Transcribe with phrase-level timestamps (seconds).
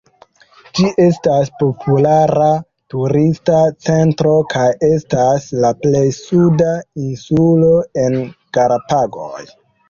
[0.77, 2.47] Ĝi estas populara
[2.93, 3.59] turista
[3.89, 6.71] centro, kaj estas la plej suda
[7.11, 7.71] insulo
[8.07, 8.19] en
[8.59, 9.45] Galapagoj.